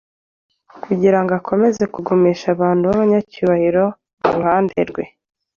[0.83, 3.83] kugira ngo akomeze kugumisha abantu b’abanyacyubahiro
[4.23, 5.03] mu ruhande rwe,